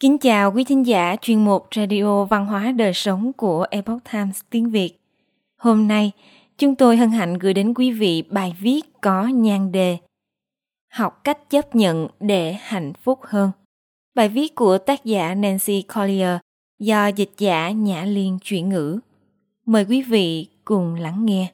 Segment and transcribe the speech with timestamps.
[0.00, 4.40] Kính chào quý thính giả chuyên mục Radio Văn hóa Đời Sống của Epoch Times
[4.50, 5.00] tiếng Việt.
[5.56, 6.12] Hôm nay,
[6.58, 9.98] chúng tôi hân hạnh gửi đến quý vị bài viết có nhan đề
[10.92, 13.50] Học cách chấp nhận để hạnh phúc hơn.
[14.14, 16.38] Bài viết của tác giả Nancy Collier
[16.78, 18.98] do dịch giả Nhã Liên chuyển ngữ.
[19.66, 21.52] Mời quý vị cùng lắng nghe.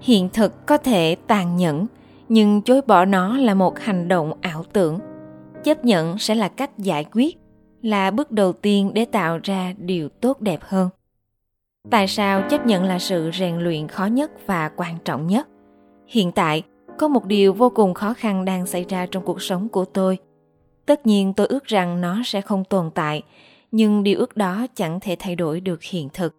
[0.00, 1.86] Hiện thực có thể tàn nhẫn,
[2.28, 4.98] nhưng chối bỏ nó là một hành động ảo tưởng–
[5.64, 7.38] chấp nhận sẽ là cách giải quyết,
[7.82, 10.88] là bước đầu tiên để tạo ra điều tốt đẹp hơn.
[11.90, 15.48] Tại sao chấp nhận là sự rèn luyện khó nhất và quan trọng nhất?
[16.06, 16.62] Hiện tại,
[16.98, 20.18] có một điều vô cùng khó khăn đang xảy ra trong cuộc sống của tôi.
[20.86, 23.22] Tất nhiên tôi ước rằng nó sẽ không tồn tại,
[23.70, 26.34] nhưng điều ước đó chẳng thể thay đổi được hiện thực.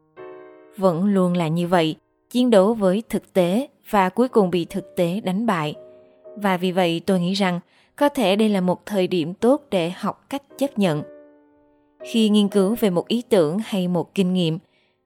[0.77, 1.95] Vẫn luôn là như vậy,
[2.29, 5.75] chiến đấu với thực tế và cuối cùng bị thực tế đánh bại
[6.35, 7.59] và vì vậy tôi nghĩ rằng
[7.95, 11.03] có thể đây là một thời điểm tốt để học cách chấp nhận.
[12.03, 14.59] Khi nghiên cứu về một ý tưởng hay một kinh nghiệm,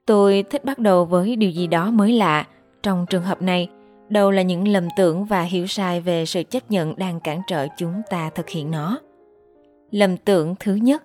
[0.06, 2.47] tôi thích bắt đầu với điều gì đó mới lạ.
[2.84, 3.69] Trong trường hợp này,
[4.09, 7.67] đâu là những lầm tưởng và hiểu sai về sự chấp nhận đang cản trở
[7.78, 9.00] chúng ta thực hiện nó.
[9.91, 11.03] Lầm tưởng thứ nhất,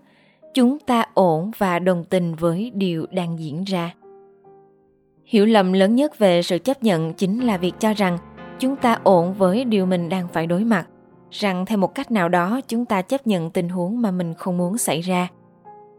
[0.54, 3.94] chúng ta ổn và đồng tình với điều đang diễn ra.
[5.24, 8.18] Hiểu lầm lớn nhất về sự chấp nhận chính là việc cho rằng
[8.62, 10.86] chúng ta ổn với điều mình đang phải đối mặt,
[11.30, 14.58] rằng theo một cách nào đó chúng ta chấp nhận tình huống mà mình không
[14.58, 15.28] muốn xảy ra.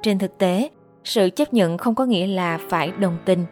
[0.02, 0.70] Trên thực tế,
[1.04, 3.46] sự chấp nhận không có nghĩa là phải đồng tình.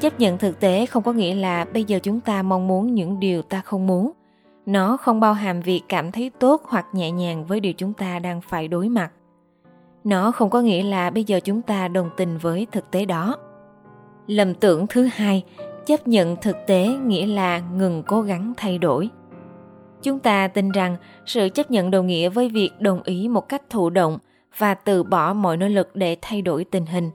[0.00, 3.20] Chấp nhận thực tế không có nghĩa là bây giờ chúng ta mong muốn những
[3.20, 4.10] điều ta không muốn.
[4.66, 8.18] Nó không bao hàm việc cảm thấy tốt hoặc nhẹ nhàng với điều chúng ta
[8.18, 9.12] đang phải đối mặt.
[10.04, 13.36] Nó không có nghĩa là bây giờ chúng ta đồng tình với thực tế đó.
[14.26, 15.44] Lầm tưởng thứ hai
[15.88, 19.08] chấp nhận thực tế nghĩa là ngừng cố gắng thay đổi.
[20.02, 23.62] Chúng ta tin rằng sự chấp nhận đồng nghĩa với việc đồng ý một cách
[23.70, 24.18] thụ động
[24.58, 27.10] và từ bỏ mọi nỗ lực để thay đổi tình hình.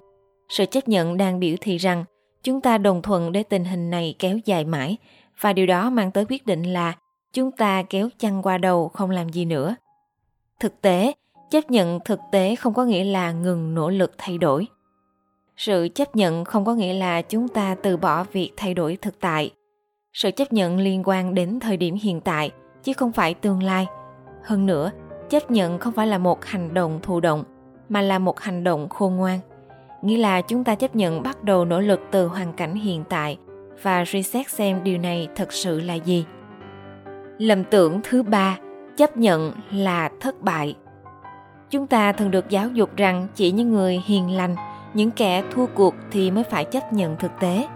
[0.50, 2.03] Sự chấp nhận đang biểu thị rằng
[2.44, 4.97] chúng ta đồng thuận để tình hình này kéo dài mãi
[5.40, 6.94] và điều đó mang tới quyết định là
[7.34, 9.76] chúng ta kéo chăn qua đầu không làm gì nữa.
[10.59, 11.14] Thực tế,
[11.50, 14.68] chấp nhận thực tế không có nghĩa là ngừng nỗ lực thay đổi
[15.58, 19.19] sự chấp nhận không có nghĩa là chúng ta từ bỏ việc thay đổi thực
[19.19, 19.52] tại.
[20.14, 22.52] Sự chấp nhận liên quan đến thời điểm hiện tại,
[22.84, 23.88] chứ không phải tương lai.
[24.44, 24.91] Hơn nữa,
[25.30, 27.44] chấp nhận không phải là một hành động thụ động,
[27.90, 29.40] mà là một hành động khôn ngoan.
[30.02, 33.38] Nghĩa là chúng ta chấp nhận bắt đầu nỗ lực từ hoàn cảnh hiện tại
[33.81, 36.25] và reset xem điều này thật sự là gì.
[37.38, 38.58] Lầm tưởng thứ ba,
[38.97, 40.75] chấp nhận là thất bại.
[41.70, 44.56] Chúng ta thường được giáo dục rằng chỉ những người hiền lành
[44.94, 47.68] những kẻ thua cuộc thì mới phải chấp nhận thực tế.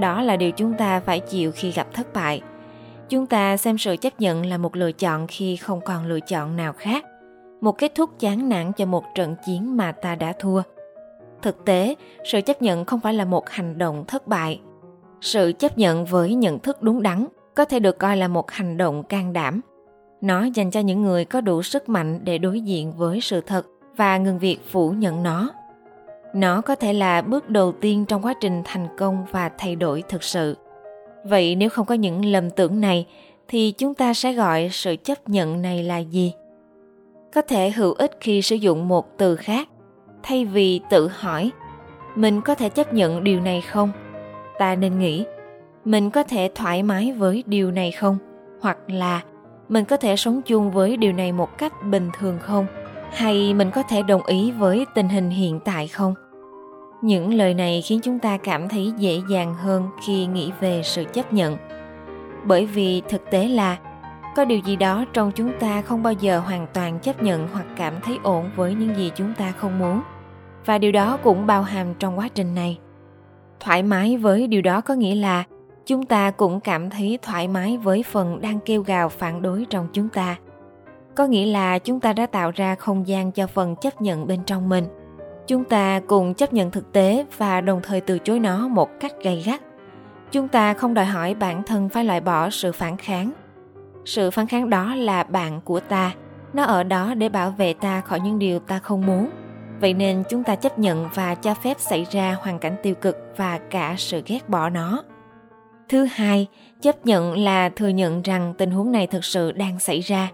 [0.00, 2.42] Đó là điều chúng ta phải chịu khi gặp thất bại.
[3.08, 6.56] Chúng ta xem sự chấp nhận là một lựa chọn khi không còn lựa chọn
[6.56, 7.04] nào khác.
[7.60, 10.62] Một kết thúc chán nản cho một trận chiến mà ta đã thua.
[11.42, 14.60] Thực tế, sự chấp nhận không phải là một hành động thất bại.
[15.20, 18.76] Sự chấp nhận với nhận thức đúng đắn có thể được coi là một hành
[18.76, 19.60] động can đảm.
[20.20, 23.66] Nó dành cho những người có đủ sức mạnh để đối diện với sự thật
[23.96, 25.50] và ngừng việc phủ nhận nó
[26.34, 30.02] nó có thể là bước đầu tiên trong quá trình thành công và thay đổi
[30.08, 30.56] thực sự.
[31.24, 33.06] Vậy nếu không có những lầm tưởng này,
[33.48, 36.32] thì chúng ta sẽ gọi sự chấp nhận này là gì?
[37.34, 39.68] Có thể hữu ích khi sử dụng một từ khác,
[40.22, 41.50] thay vì tự hỏi,
[42.14, 43.90] mình có thể chấp nhận điều này không?
[44.58, 45.24] Ta nên nghĩ,
[45.84, 48.18] mình có thể thoải mái với điều này không?
[48.60, 49.22] Hoặc là,
[49.68, 52.66] mình có thể sống chung với điều này một cách bình thường không?
[53.10, 56.14] Hay mình có thể đồng ý với tình hình hiện tại không?
[57.04, 61.04] Những lời này khiến chúng ta cảm thấy dễ dàng hơn khi nghĩ về sự
[61.12, 61.56] chấp nhận.
[62.44, 63.76] Bởi vì thực tế là,
[64.36, 67.66] có điều gì đó trong chúng ta không bao giờ hoàn toàn chấp nhận hoặc
[67.76, 70.00] cảm thấy ổn với những gì chúng ta không muốn.
[70.66, 72.78] Và điều đó cũng bao hàm trong quá trình này.
[73.60, 75.44] Thoải mái với điều đó có nghĩa là
[75.86, 79.88] chúng ta cũng cảm thấy thoải mái với phần đang kêu gào phản đối trong
[79.92, 80.36] chúng ta.
[81.14, 84.40] Có nghĩa là chúng ta đã tạo ra không gian cho phần chấp nhận bên
[84.46, 84.84] trong mình
[85.46, 89.12] chúng ta cùng chấp nhận thực tế và đồng thời từ chối nó một cách
[89.22, 89.60] gay gắt.
[90.32, 93.30] Chúng ta không đòi hỏi bản thân phải loại bỏ sự phản kháng.
[94.04, 96.12] Sự phản kháng đó là bạn của ta.
[96.52, 99.30] Nó ở đó để bảo vệ ta khỏi những điều ta không muốn.
[99.80, 103.16] Vậy nên chúng ta chấp nhận và cho phép xảy ra hoàn cảnh tiêu cực
[103.36, 105.02] và cả sự ghét bỏ nó.
[105.88, 106.46] Thứ hai,
[106.80, 110.30] chấp nhận là thừa nhận rằng tình huống này thực sự đang xảy ra.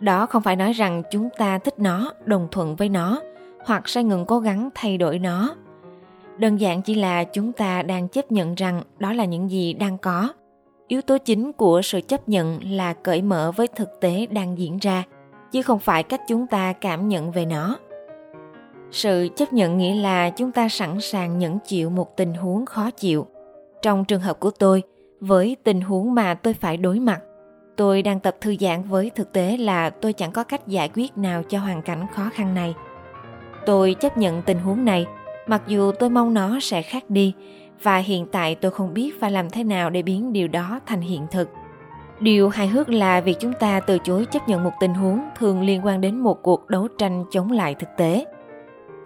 [0.00, 3.20] Đó không phải nói rằng chúng ta thích nó, đồng thuận với nó
[3.64, 5.54] hoặc sẽ ngừng cố gắng thay đổi nó.
[6.38, 9.98] Đơn giản chỉ là chúng ta đang chấp nhận rằng đó là những gì đang
[9.98, 10.28] có.
[10.88, 14.78] Yếu tố chính của sự chấp nhận là cởi mở với thực tế đang diễn
[14.78, 15.02] ra,
[15.52, 17.76] chứ không phải cách chúng ta cảm nhận về nó.
[18.90, 22.90] Sự chấp nhận nghĩa là chúng ta sẵn sàng nhẫn chịu một tình huống khó
[22.90, 23.26] chịu.
[23.82, 24.82] Trong trường hợp của tôi,
[25.20, 27.20] với tình huống mà tôi phải đối mặt,
[27.76, 31.18] tôi đang tập thư giãn với thực tế là tôi chẳng có cách giải quyết
[31.18, 32.74] nào cho hoàn cảnh khó khăn này
[33.66, 35.06] tôi chấp nhận tình huống này.
[35.46, 37.32] Mặc dù tôi mong nó sẽ khác đi,
[37.82, 41.00] và hiện tại tôi không biết phải làm thế nào để biến điều đó thành
[41.00, 41.48] hiện thực.
[42.20, 45.62] Điều hài hước là việc chúng ta từ chối chấp nhận một tình huống thường
[45.62, 48.24] liên quan đến một cuộc đấu tranh chống lại thực tế.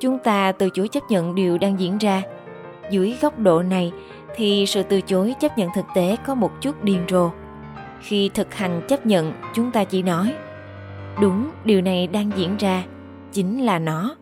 [0.00, 2.22] Chúng ta từ chối chấp nhận điều đang diễn ra.
[2.90, 3.92] Dưới góc độ này,
[4.36, 7.30] thì sự từ chối chấp nhận thực tế có một chút điên rồ.
[8.00, 10.34] Khi thực hành chấp nhận, chúng ta chỉ nói,
[11.20, 12.84] đúng, điều này đang diễn ra,
[13.32, 14.16] chính là nó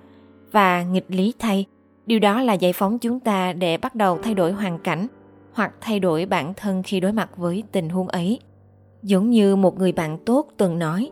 [0.56, 1.64] và nghịch lý thay.
[2.06, 5.06] Điều đó là giải phóng chúng ta để bắt đầu thay đổi hoàn cảnh
[5.53, 8.41] hoặc thay đổi bản thân khi đối mặt với tình huống ấy.
[9.03, 11.11] Giống như một người bạn tốt từng nói,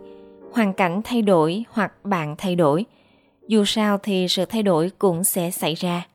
[0.53, 2.85] hoàn cảnh thay đổi hoặc bạn thay đổi,
[3.49, 6.07] dù sao thì sự thay đổi cũng sẽ xảy ra.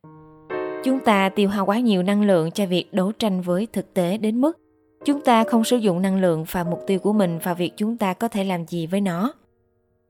[0.84, 4.18] Chúng ta tiêu hao quá nhiều năng lượng cho việc đấu tranh với thực tế
[4.18, 4.58] đến mức
[5.06, 7.98] chúng ta không sử dụng năng lượng và mục tiêu của mình vào việc chúng
[7.98, 9.34] ta có thể làm gì với nó.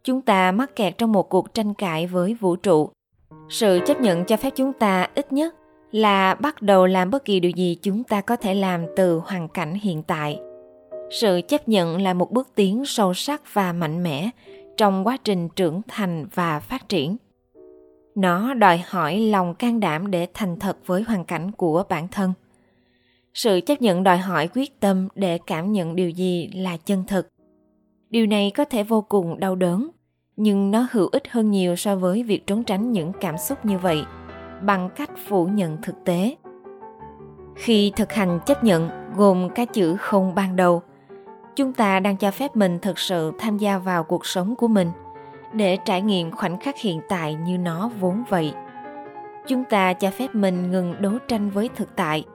[0.04, 2.89] Chúng ta mắc kẹt trong một cuộc tranh cãi với vũ trụ
[3.49, 5.55] sự chấp nhận cho phép chúng ta ít nhất
[5.91, 9.47] là bắt đầu làm bất kỳ điều gì chúng ta có thể làm từ hoàn
[9.47, 10.39] cảnh hiện tại.
[11.11, 14.29] Sự chấp nhận là một bước tiến sâu sắc và mạnh mẽ
[14.77, 17.17] trong quá trình trưởng thành và phát triển.
[18.15, 22.33] Nó đòi hỏi lòng can đảm để thành thật với hoàn cảnh của bản thân.
[23.33, 27.27] Sự chấp nhận đòi hỏi quyết tâm để cảm nhận điều gì là chân thực.
[28.09, 29.89] Điều này có thể vô cùng đau đớn
[30.41, 33.77] nhưng nó hữu ích hơn nhiều so với việc trốn tránh những cảm xúc như
[33.77, 34.03] vậy
[34.62, 36.36] bằng cách phủ nhận thực tế.
[37.56, 40.81] Khi thực hành chấp nhận gồm các chữ không ban đầu,
[41.56, 44.91] chúng ta đang cho phép mình thực sự tham gia vào cuộc sống của mình
[45.53, 48.53] để trải nghiệm khoảnh khắc hiện tại như nó vốn vậy.
[49.47, 52.25] Chúng ta cho phép mình ngừng đấu tranh với thực tại,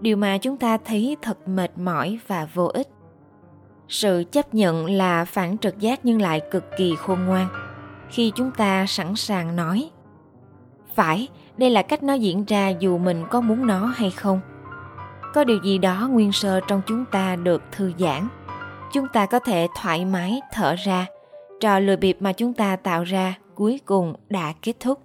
[0.00, 2.88] điều mà chúng ta thấy thật mệt mỏi và vô ích
[3.88, 7.48] sự chấp nhận là phản trực giác nhưng lại cực kỳ khôn ngoan.
[8.10, 9.90] Khi chúng ta sẵn sàng nói,
[10.94, 14.40] phải, đây là cách nó diễn ra dù mình có muốn nó hay không.
[15.34, 18.28] Có điều gì đó nguyên sơ trong chúng ta được thư giãn.
[18.92, 21.06] Chúng ta có thể thoải mái thở ra,
[21.60, 24.98] trò lừa bịp mà chúng ta tạo ra cuối cùng đã kết thúc.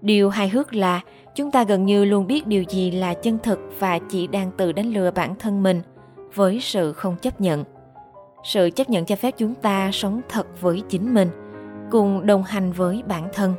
[0.00, 1.00] Điều hài hước là
[1.34, 4.72] chúng ta gần như luôn biết điều gì là chân thực và chỉ đang tự
[4.72, 5.82] đánh lừa bản thân mình
[6.34, 7.64] với sự không chấp nhận.
[8.44, 11.28] Sự chấp nhận cho phép chúng ta sống thật với chính mình,
[11.90, 13.54] cùng đồng hành với bản thân.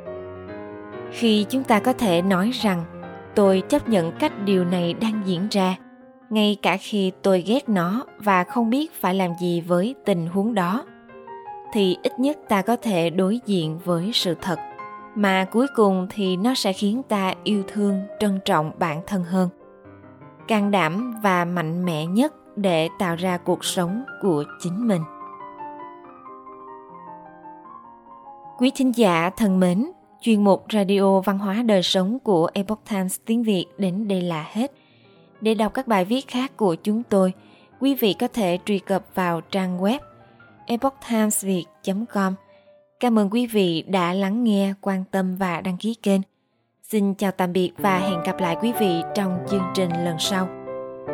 [1.12, 2.84] Khi chúng ta có thể nói rằng,
[3.36, 5.76] tôi chấp nhận cách điều này đang diễn ra,
[6.30, 10.54] ngay cả khi tôi ghét nó và không biết phải làm gì với tình huống
[10.54, 10.86] đó,
[11.74, 14.60] thì ít nhất ta có thể đối diện với sự thật.
[15.16, 19.50] Mà cuối cùng thì nó sẽ khiến ta yêu thương, trân trọng bản thân hơn.
[20.48, 25.02] Can đảm và mạnh mẽ nhất để tạo ra cuộc sống của chính mình
[28.58, 29.92] quý thính giả thân mến
[30.22, 34.46] chuyên mục radio văn hóa đời sống của epoch times tiếng việt đến đây là
[34.52, 34.72] hết
[35.42, 37.34] để đọc các bài viết khác của chúng tôi
[37.80, 40.00] quý vị có thể truy cập vào trang web
[40.66, 41.66] epochtimesviet
[42.14, 42.34] com
[43.00, 46.22] Cảm ơn quý vị đã lắng nghe, quan tâm và đăng ký kênh.
[46.84, 50.59] Xin chào tạm biệt và hẹn gặp lại quý vị trong chương trình lần sau.